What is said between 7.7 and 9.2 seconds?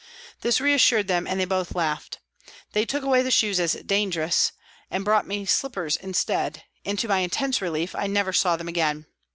I never saw them again.